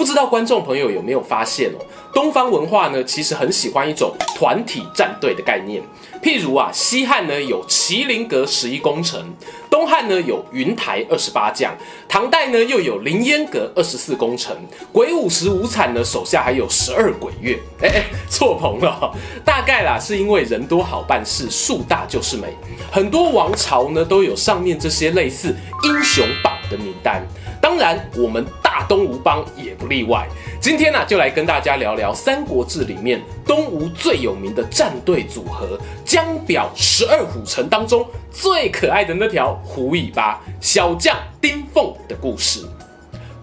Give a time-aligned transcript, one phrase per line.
[0.00, 1.84] 不知道观众朋友有没有发现哦？
[2.10, 5.82] 东方文化呢，其实很喜欢一种团体战队的概念。
[6.22, 9.22] 譬如啊，西汉呢有麒麟阁十一功臣，
[9.68, 11.76] 东汉呢有云台二十八将，
[12.08, 14.56] 唐代呢又有凌烟阁二十四功臣，
[14.90, 17.58] 鬼五十五惨呢手下还有十二鬼月。
[17.82, 19.14] 哎哎，错棚了，
[19.44, 22.56] 大概啦是因为人多好办事，树大就是美。
[22.90, 25.54] 很多王朝呢都有上面这些类似
[25.84, 27.22] 英雄榜的名单。
[27.60, 30.28] 当然，我们大东吴邦也不例外。
[30.60, 42.64] 今天呢、就来跟大家聊聊《三国志》里面东吴最有名的战队组合——江表十二虎臣当中最可爱的那条虎尾巴小将丁奉的故事。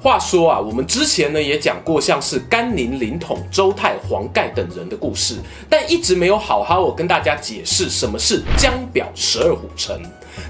[0.01, 5.35] 话说啊，我们之前呢也讲过像是甘宁、凌统、周泰、黄盖等人的故事，
[5.69, 10.01] 但一直没有好好我跟大家解释什么是江表十二虎臣。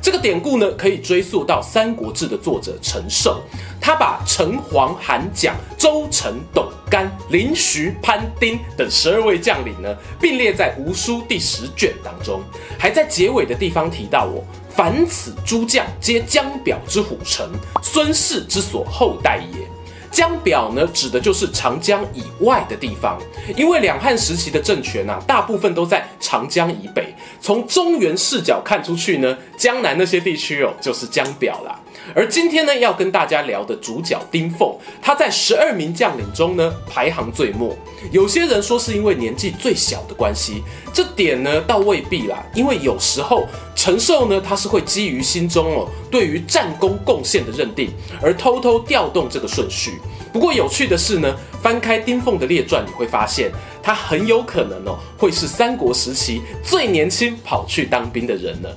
[0.02, 3.42] 这个典故呢，可以追溯到《三国志》的作者陈寿，
[3.80, 12.42] 他把陈、黄、韩、蒋、周、陈、董、甘、林、徐、潘、丁等十二位将领呢，并列在吴书第十卷当中，
[12.78, 17.50] 还在结尾的地方提到我，凡此诸将皆江表之虎臣，
[17.82, 19.77] 孙氏之所后代也。
[20.18, 23.22] 江表呢，指的就是长江以外的地方，
[23.56, 27.14] 因为两汉时期的政权啊，大部分都在长江以北。
[27.40, 31.80] 从中原视角看出去呢，江南那些地区哦，就是江表啦。
[32.16, 37.76] 而今天呢，要跟大家聊的主角丁奉，他在十二名将领中呢，排行最末。
[38.12, 40.64] 有些人说是因为年纪最小的关系，
[40.94, 42.44] 这点呢，倒未必啦。
[42.54, 47.92] 因为有时候陈寿呢，他是会基于心中哦，对于战功贡献的认定，
[48.22, 50.00] 而偷偷调动这个顺序。
[50.32, 53.52] 不过有趣的是呢，翻开丁奉的列传，你会发现
[53.82, 58.70] 他很有可能哦，会是三国时期最年轻跑去当兵的人呢。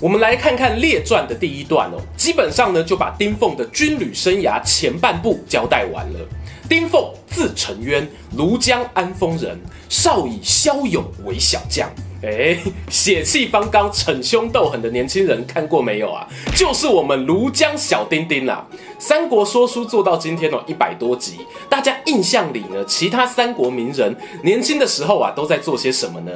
[0.00, 6.20] 我们来看看列传的第一段哦，基本上呢就把丁奉的军旅生涯前半部交代完了。
[6.68, 11.90] 丁奉字承渊，庐江安丰人，少以骁勇为小将。
[12.20, 12.58] 哎，
[12.90, 16.26] 血气方刚、逞凶斗狠的年轻人看过没有啊？
[16.56, 18.66] 就是我们庐江小丁丁啦。
[18.98, 26.32] 三国说书做到今天哦，一百多集，大家印象里呢，其他三国名人年轻的时候啊，都在做些什么呢？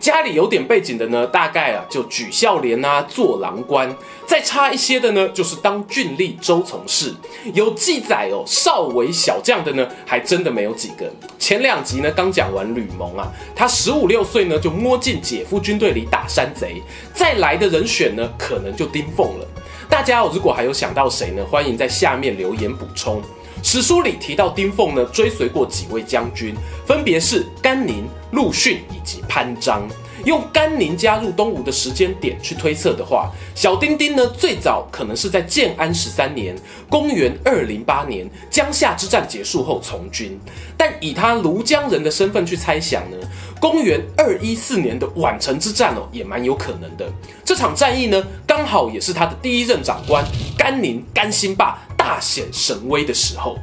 [0.00, 3.86] 家里有点背景的呢，大概啊就举孝廉啊，做郎官；
[4.26, 7.14] 再差一些的呢，就是当郡吏、州从事。
[7.54, 11.10] 有记载哦，少为小将的呢，还真的没有几个。
[11.38, 16.82] 前两集呢，刚讲完吕蒙啊，他十五六岁呢，就摸进姐夫军队里打山贼。
[17.14, 19.46] 再来的人选呢，可能就丁奉了。
[19.88, 21.44] 大家如果还有想到谁呢？
[21.44, 23.22] 欢迎在下面留言补充。
[23.62, 26.54] 史书里提到丁奉呢，追随过几位将军，
[26.84, 29.88] 分别是甘宁、陆逊以及潘璋。
[30.26, 36.52] 用甘宁加入东吴的时间点去推测的话，小丁丁呢，最早可能是在建安十三年
[36.90, 40.36] （公元二零八年）江夏之战结束后从军，
[40.76, 43.16] 但以他庐江人的身份去猜想呢，
[43.60, 47.08] 公元二一四年的宛城之战哦，也蛮有可能的。
[47.44, 50.24] 这场战役呢，刚好也是他的第一任长官
[50.58, 53.56] 甘宁甘兴霸大显神威的时候。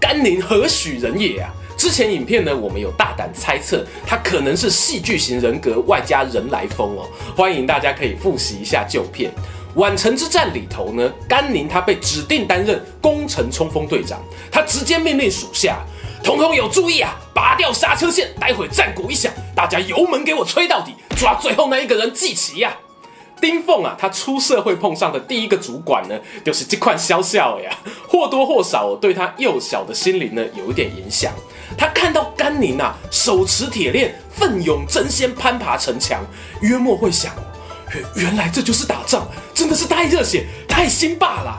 [0.00, 1.52] 甘宁何许人也啊？
[1.80, 7.08] 之前影片呢，我们有大胆猜测，他可能是戏剧型人格外加人来疯哦。
[7.34, 9.32] 欢迎大家可以复习一下旧片。
[9.76, 14.20] 宛城之战里头呢，甘宁他被指定担任攻城冲锋队长，
[14.52, 15.78] 他直接命令属下：
[16.22, 22.76] 统统有注意啊，拔掉刹车线，待会战鼓一响，大家油门给我吹到底，抓最后那一个人记齐呀。
[23.40, 27.74] 丁奉啊，他出社会碰上的第一个主管呢，就是这款小小呀，
[28.06, 31.32] 或多或少对他幼小的心灵呢有一点影响。
[31.80, 36.22] 他看到甘宁啊，手持铁链，奋勇争先攀爬城墙，
[36.60, 37.32] 约莫会想，
[37.94, 41.58] 原原来这就是打仗，真的是太热血，太兴霸了。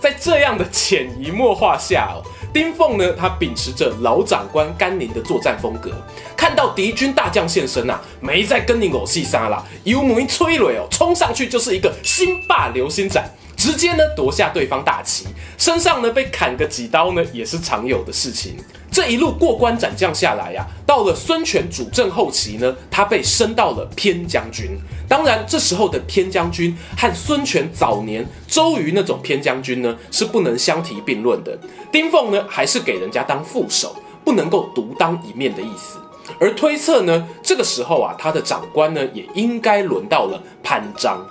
[0.00, 5.90] 在这样的潜移默化下哦，丁奉呢，他秉持着老长官甘宁的作战风格，
[6.34, 13.30] 看到敌军大将现身啊，没再跟你偶戏杀啦，油门催泪哦，冲上去就是一个新霸流星斩。
[13.58, 15.26] 直接呢夺下对方大旗，
[15.58, 18.56] 身上呢被砍个几刀呢也是常有的事情。
[18.90, 24.78] 这一路过关斩将下来呀、啊，到了孙权主政后期呢，他被升到了偏将军。
[25.06, 31.58] 当然，这时候的偏将军和孙权早年周瑜那种偏将军呢是不能相提并论的。
[31.92, 33.94] 丁奉呢还是给人家当副手。
[34.24, 35.98] 不能够独当一面的意思。
[36.38, 41.26] 而推测呢，这个时候啊，他的长官呢，也应该轮到了潘璋。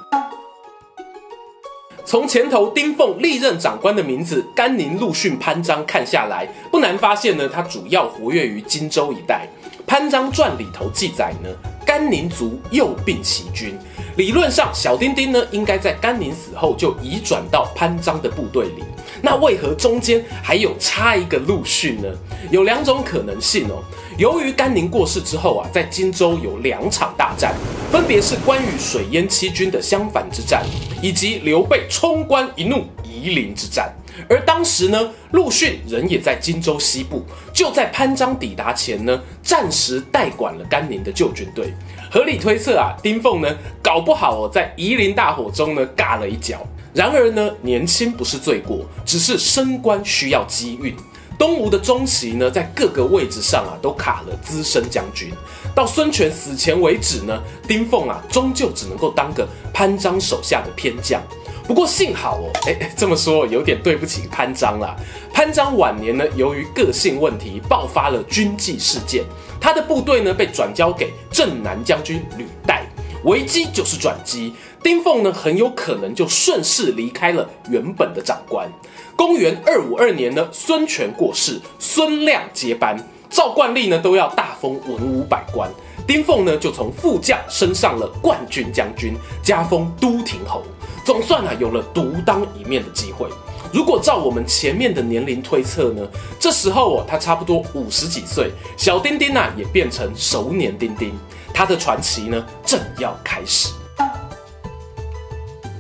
[2.08, 9.46] 从前头丁奉历任长官的名字甘宁、陆逊、潘璋看下来，不难发现呢，他主要活跃于荆州一带。
[9.86, 11.50] 潘璋传里头记载呢，
[11.86, 13.78] 甘宁卒，又并骑军。
[14.16, 18.86] 理论上，小丁丁呢，应该在甘宁死后就移转到潘璋的部队里。
[19.22, 22.08] 那为何中间还有差一个陆逊呢？
[22.52, 23.84] 有两种可能性哦。
[24.18, 27.54] 由于甘宁过世之后啊，在荆州有两场大战，
[27.92, 30.66] 分别是关羽水淹七军的襄樊之战，
[31.04, 33.94] 以及刘备冲关一怒夷陵之战。
[34.28, 37.24] 而当时呢，陆逊人也在荆州西部，
[37.54, 41.72] 就在潘璋抵达前呢，暂时代管了甘宁的旧军队。
[42.10, 46.66] 合理推测啊，丁奉呢，搞不好哦，在夷陵大火中呢，尬了一脚。
[46.92, 50.96] 然而呢，年轻不是罪过，只是升官需要机运。
[51.38, 55.32] 东吴的中期呢，在各个位置上啊，都卡了资深将军。
[55.76, 61.22] 到孙权死前为止呢，丁奉啊，终究只能够当个潘璋手下的偏将。
[61.68, 64.96] 不过幸好哦， 哎，这么说有点对不起潘璋啦。
[65.32, 69.24] 潘璋晚年呢，由于个性问题，爆发了军纪事件，
[69.60, 72.82] 他的部队呢，被转交给镇南将军吕岱。
[73.24, 74.54] 危机就是转机，
[74.84, 78.70] 丁奉呢，很有可能就顺势离开了原本的长官。
[79.16, 82.98] 公元二五二年呢，孙权过世，孙亮接班，
[83.30, 85.70] 照惯例呢都要大封文武百官，
[86.06, 90.64] 丁奉呢就从副将升上了冠军将军，加封都亭侯，
[91.04, 93.28] 总算啊有了独当一面的机会。
[93.74, 96.08] 如果照我们前面的年龄推测呢，
[96.40, 101.14] 这时候哦他差不多五十几岁，小丁丁啊也变成熟年丁丁，
[101.54, 103.70] 他的传奇呢正要开始。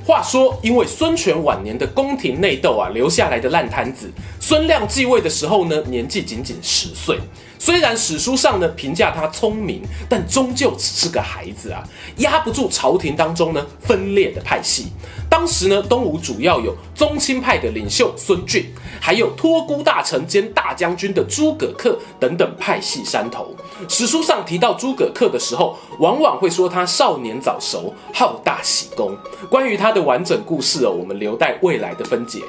[0.05, 7.19] 话说，因为孙权晚年的宫廷内斗啊，留下来的烂摊子，孙亮继位的时候呢，年纪仅仅十岁。
[7.59, 11.83] 虽然史书上呢评价他聪明，但终究只是个孩子啊，
[12.19, 14.93] 压不住朝廷当中呢分裂的派系。
[15.29, 18.65] 当时呢，东吴主要有宗亲派的领袖孙峻，
[18.99, 23.55] 还有托孤大臣兼大将军的诸葛恪等等派系山头。
[23.87, 29.15] 史书上提到诸葛恪的时候，往往会说他少年早熟，好大喜功。
[29.49, 32.41] 关于他的完整故事哦，我们留待未来的分解。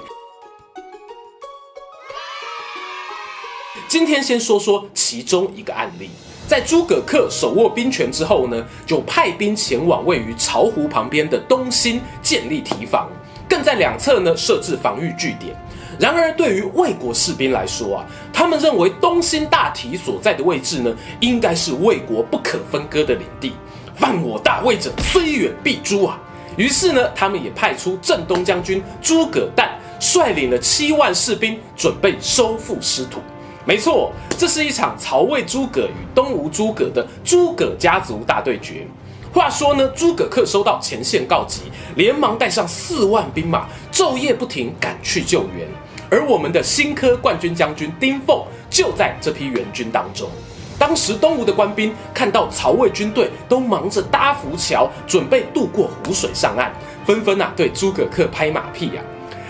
[3.86, 6.10] 今天先说说其中一个案例，
[6.48, 13.06] 在诸葛恪手握兵权之后呢，就派兵前往位于巢湖旁边的东兴建立堤防，
[13.46, 15.54] 更在两侧呢设置防御据点。
[16.00, 23.52] 然而，对于魏国士兵来说啊，他们认为东兴大堤所在的位置呢，应该是魏国不可分割的领地，
[23.94, 26.18] 犯我大魏者，虽远必诛啊！
[26.56, 33.20] 于是呢，他们也派出镇东将军诸葛诞，率领了七万士兵，准备收复失土。
[33.68, 38.86] 没错，这是一场曹魏诸葛与东吴诸葛的诸葛家族大对决。
[39.30, 45.68] 话说呢，诸葛恪收到前线告急，连忙带上四万兵马，昼夜不停赶去救援。
[46.10, 50.30] 而我们的新科冠军将军丁奉就在这批援军当中。
[50.78, 56.72] 当时东吴的官兵看到曹魏军队都忙着搭浮桥，准备渡过湖水上岸，
[57.04, 59.02] 纷纷啊对诸葛恪拍马屁呀、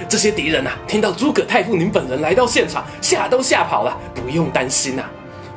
[0.06, 5.10] 这些敌人呐、啊，听到诸葛太傅您本人来到现场，吓都吓跑了，不用担心呐、啊。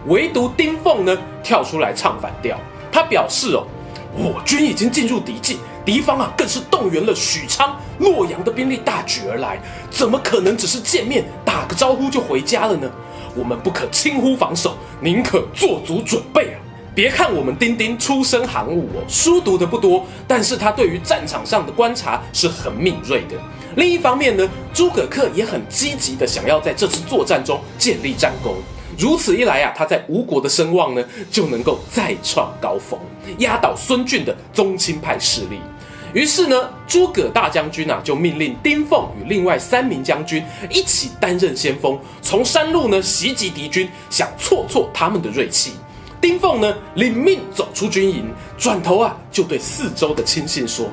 [0.07, 2.57] 唯独丁奉呢，跳出来唱反调。
[2.91, 3.65] 他表示哦，
[4.13, 12.89] 我军已经进入敌境，敌方啊更是动员了许昌、洛阳的兵力大举而来，怎么可能只是见面打个招呼就回家了呢？
[13.35, 16.59] 我们不可轻忽防守，宁可做足准备啊。
[16.93, 23.35] 别看我们丁丁出身寒武哦，书读的不多，但是他对于战场上的观察是很敏锐的。
[23.75, 28.55] 另一方面呢，诸葛恪也很积极的想要在这次作战中建立战功。
[28.97, 32.99] 如此一来啊，他在吴国的声望呢就能够再创高峰，
[33.39, 35.59] 压倒孙峻的宗亲派势力。
[36.13, 45.71] 于是呢，诸葛大将军啊就命令丁奉与另外三名将军一起担任先锋，从山路呢袭击敌军，想挫挫他们的锐气。
[46.19, 48.25] 丁奉呢，领命走出军营，
[48.57, 50.87] 转头啊，就对四周的亲信说：“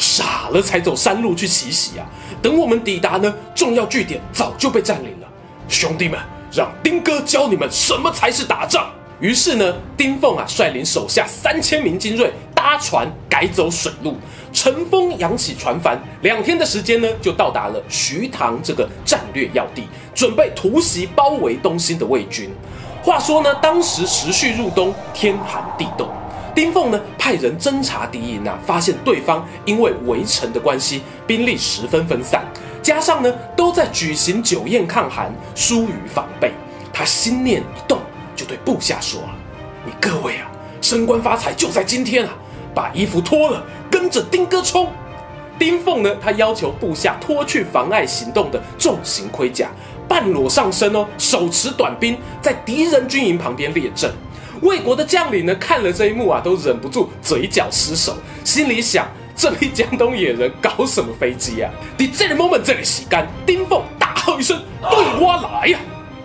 [0.00, 2.06] 傻了才走山路去奇袭啊！
[2.40, 5.28] 等我们抵达呢，重要据点早就被占领了。
[5.68, 6.18] 兄弟们，
[6.50, 8.90] 让丁哥教你们什么才是打仗。”
[9.20, 14.16] 于是呢，丁奉啊，率领手下三千名精锐，搭船改走水路，
[14.54, 22.50] 乘风扬起船帆，两天的时间呢，就到达了徐塘这个战略要地，准备突袭包围东兴的魏军。
[23.02, 26.08] 话说呢，当时时序入冬，天寒地冻。
[26.60, 32.44] 丁奉呢，派人侦察敌营啊，发现对方因为围城的关系，兵力十分分散，
[32.82, 36.52] 加上呢都在举行酒宴抗寒，疏于防备。
[36.92, 37.98] 他心念一动，
[38.36, 39.34] 就对部下说啊
[39.86, 40.50] ：“你各位啊，
[40.82, 42.34] 升官发财就在今天啊！
[42.74, 44.86] 把衣服脱了，跟着丁哥冲！”
[45.58, 49.70] 丁奉呢，他要求部下脱去妨碍行动的重型盔甲，
[50.06, 54.12] 半裸上身哦，手持短兵，在敌人军营旁边列阵。
[54.62, 58.14] 魏国的将领呢，看了这一幕啊，都忍不住嘴角失手，
[58.44, 61.70] 心里想：这批江东野人搞什么飞机啊？
[61.96, 65.78] 你这个 moment 这里洗干，丁奉大喝一声：“对我来呀！”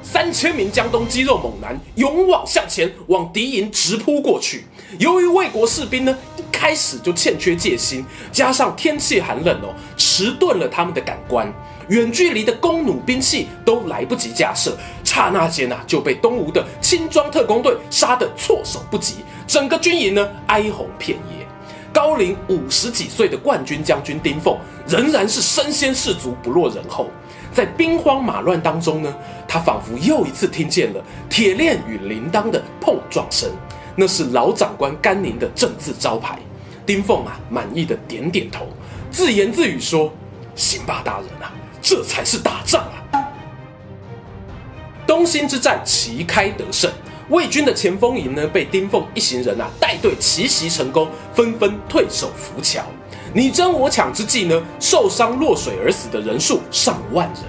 [0.03, 4.65] 三千名江东肌肉猛男勇往向前，往敌营直扑过去。
[4.99, 11.51] 由于魏国士兵呢，一开始就欠缺戒心，加上天气寒冷哦，迟钝了他们的感官。
[11.89, 21.45] 远距离的弓弩兵器都来不及架设，刹那间呐就被东吴的轻装特攻队杀得措手不及，整个军营呢哀鸿遍野。
[21.93, 27.09] 高龄五十几岁的冠军将军丁奉仍然是身先士卒，不落人后。
[27.53, 29.15] 在兵荒马乱当中呢，
[29.47, 33.49] 他仿佛又一次听见了铁链与铃铛的碰撞声，
[33.95, 36.37] 那是老长官甘宁的政治招牌。
[36.85, 38.67] 丁奉啊，满意的点点头，
[39.09, 40.11] 自言自语说
[40.53, 41.49] ：“行吧，大人啊。”
[41.87, 43.21] 这才是打仗啊！
[45.05, 46.91] 东兴之战旗开得胜，
[47.29, 52.81] 魏军的前锋营呢被丁奉一行人啊带队奇袭成功，纷纷退守浮桥。
[53.35, 57.43] 你争我抢之际呢，受伤落水而死的人数上万人。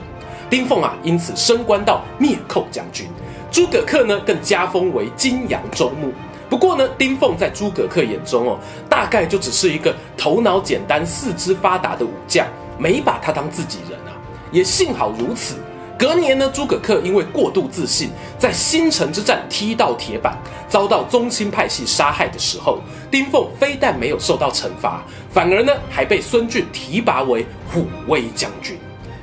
[0.51, 3.09] 丁奉啊因此升官到灭寇将军，
[3.51, 6.13] 诸葛恪呢更加封为金阳州牧。
[6.51, 12.47] 不过呢，丁奉在诸葛恪眼中哦，大概就只是一个头脑简单、四肢发达的武将，
[12.79, 14.13] 没把他当自己人啊。
[14.51, 15.57] 也幸好如此。
[15.99, 20.37] 隔年呢，诸葛恪因为过度自信，在新城之战踢到铁板，
[20.69, 28.77] 遭到宗亲派系杀害的时候，丁奉非但没有受到惩罚，反而呢还被孙峻提拔为虎威将军。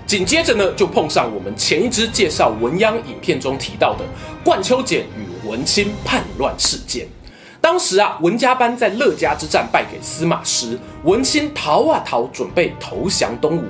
[0.08, 4.03] 紧接着呢，就碰上我们前一支介绍文鸯影片中提到的
[4.44, 7.08] 冠秋俭与文钦叛乱事件。
[7.62, 13.63] 当时啊，文家班在乐嘉之战败给司马师，文钦逃啊逃，准备投降东吴。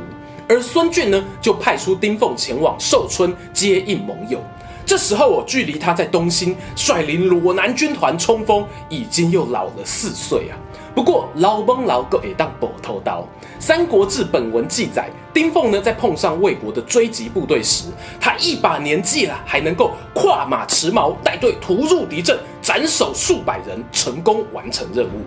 [0.48, 4.42] 而孙俊呢，就派出丁奉前往寿春接应盟友。
[4.86, 10.58] 这时候我，距离他在东兴率领裸男军团冲锋，已经又老了四岁啊。
[10.96, 13.22] 不过老崩老狗也当搏头刀。
[13.60, 17.86] 《三国志》本文记载，丁奉呢在碰上魏国的追击部队时，
[18.20, 25.22] 他一把年纪了，还能够跨马持矛，带队突入敌阵，斩首数百人，成功完成任务。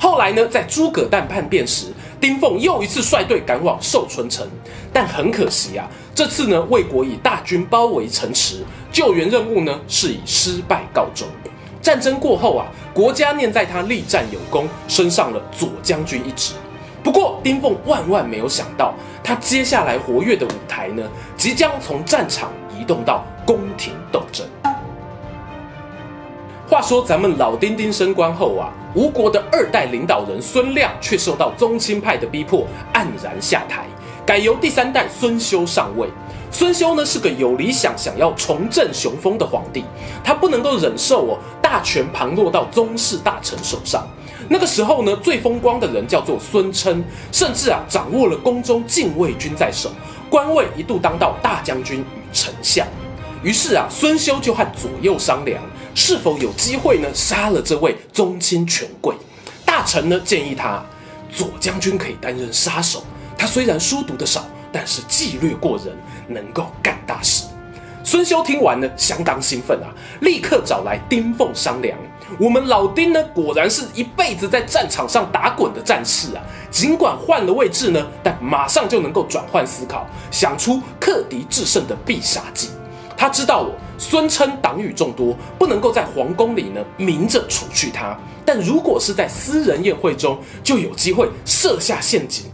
[0.00, 4.44] 后来呢，在诸葛诞叛变时，丁奉又一次率队赶往寿春城，
[4.92, 11.28] 但很可惜啊，这次呢，魏国以大军包围城池，救援任务呢是以失败告终。
[11.82, 16.54] 战争过后啊，国家念在他力战有功，升上了左将军一职。
[17.02, 21.02] 不过，丁奉万万没有想到，他接下来活跃的舞台呢，
[21.36, 24.46] 即将从战场移动到宫廷斗争。
[26.68, 33.86] 话说，咱们老丁丁升官后啊，吴国的二代领导人孙亮却受到宗亲派的逼迫，黯然下台，
[34.24, 36.08] 改由第三代孙修上位。
[36.54, 39.84] 孙修呢是个有理想、想要重振雄风的皇帝，
[40.22, 41.38] 他不能够忍受哦
[41.72, 44.06] 大权旁落到宗室大臣手上。
[44.46, 47.02] 那个时候呢，最风光的人叫做孙琛，
[47.32, 49.90] 甚至啊掌握了宫中禁卫军在手，
[50.28, 52.86] 官位一度当到大将军与丞相。
[53.42, 55.62] 于是啊，孙修就和左右商量，
[55.94, 59.16] 是否有机会呢杀了这位宗亲权贵。
[59.64, 60.84] 大臣呢建议他，
[61.32, 63.02] 左将军可以担任杀手，
[63.38, 65.96] 他虽然书读得少，但是纪律过人，
[66.28, 67.41] 能够干大事。
[68.12, 69.88] 孙修听完呢，相当兴奋啊，
[70.20, 71.98] 立刻找来丁奉商量。
[72.38, 76.42] 我们老丁呢，果然是一辈子在战场上打滚的战士啊。
[76.70, 82.68] 尽管换了位置呢，但马上就能够转换思考，想出克敌制胜的必杀技。
[83.16, 88.14] 他知道我孙称党羽众多，不能够在皇宫里呢明着除去他，
[88.44, 92.44] 但如果是在私人宴会中，就有机会设下陷阱，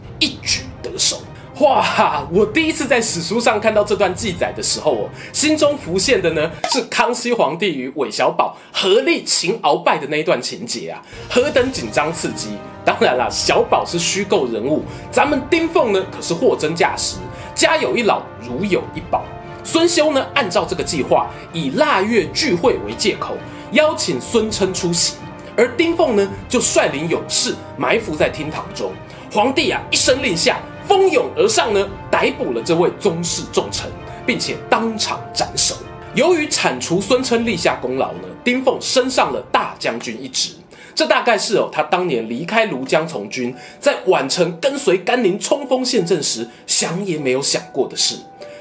[1.60, 2.24] 哇！
[2.32, 12.50] 我第一次在史书上看到这段记载的时候哦，心中浮现的呢是康熙皇帝与韦小宝合力擒鳌拜的那一段情节啊，何等紧张刺激！
[12.84, 17.16] 当然啦，小宝是虚构人物，咱们丁奉呢可是货真价实，
[17.54, 19.24] 家有一老，如有一宝。
[19.64, 23.36] 孙修呢按照这个计划，以腊月聚会为借口，
[23.72, 25.16] 邀请孙琛出席，
[25.56, 28.92] 而丁奉呢就率领勇士埋伏在厅堂中，
[29.32, 30.58] 皇帝啊一声令下。
[30.88, 33.90] 蜂拥而上呢，逮捕了这位宗室重臣，
[34.26, 35.76] 并且当场斩首。
[36.14, 40.54] 由于铲除孙琛立下功劳呢，丁奉升上了大将军一职。
[40.94, 48.16] 这大概是哦，他当年离开庐江从军，在宛城跟随甘宁冲锋陷阵时，想也没有想过的事。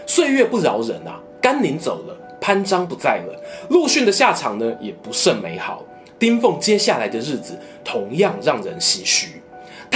[0.05, 5.81] 岁月不饶人啊，甘宁走了，潘璋不在了，陆逊的下场呢也不甚美好。
[6.19, 9.37] 丁奉接下来的日子同样让人唏嘘。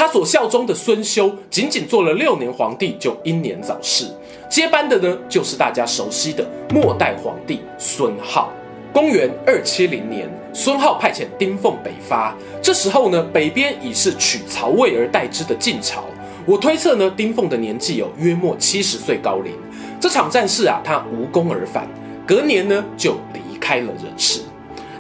[0.02, 4.08] 他所效忠的孙修，仅仅做了六年皇帝就英年早逝，
[4.50, 6.44] 接班的呢就是大家熟悉的
[6.74, 8.48] 末代皇帝孙皓。
[8.92, 16.04] 公元二七零年，孙皓派遣丁奉北伐，这时候呢，北边已是取曹魏而代之的晋朝。
[16.48, 19.54] 我推测呢，丁奉的年纪有约莫七十岁高龄。
[20.00, 21.88] 这场战事啊，他无功而返，
[22.26, 24.42] 隔年呢就离开了人世。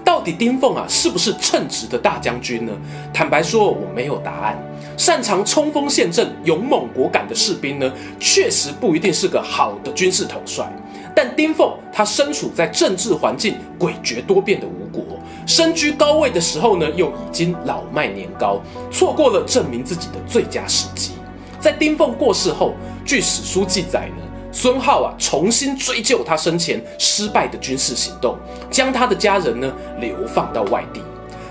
[0.05, 2.71] 到底丁奉啊是不是称职的大将军呢？
[3.11, 4.63] 坦白说，我没有答案。
[5.01, 10.71] 擅长冲锋陷阵、勇猛果敢的士兵呢，确实不一定是个好的军事统帅。
[11.15, 15.03] 但丁奉他身处在政治环境诡谲多变的吴国，
[15.47, 21.13] 身居高位的时候呢，又已经老迈年高，错过了证明自己的最佳时机。
[21.59, 28.37] 在丁奉过世后，据史书记载呢，孙皓啊重新追究他生前失败的军事行动，
[28.69, 31.01] 将他的家人呢流放到外地。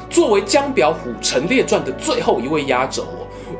[0.08, 3.06] 作为江表虎陈列传的最后一位压轴，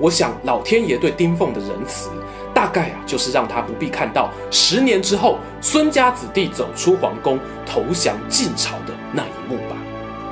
[0.01, 2.11] 我想老天爷对丁凤的仁慈。
[2.53, 9.40] 大概啊，就是让他不必看到十年之后孙家子弟走出皇宫投降晋朝的那一幕。